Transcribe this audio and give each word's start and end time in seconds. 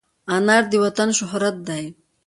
انار 0.35 0.63
د 0.71 0.73
وطن 0.83 1.09
شهرت 1.19 1.55
دی. 1.67 1.83